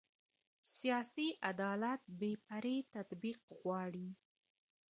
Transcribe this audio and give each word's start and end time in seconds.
سیاسي 0.75 1.27
عدالت 1.49 2.01
بې 2.19 2.31
پرې 2.47 2.75
تطبیق 2.93 3.39
غواړي 3.59 4.09